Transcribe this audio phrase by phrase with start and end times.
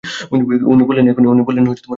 [0.71, 1.27] উনি বললেন, এখুনি?